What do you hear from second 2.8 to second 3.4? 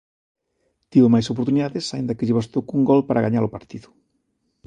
gol para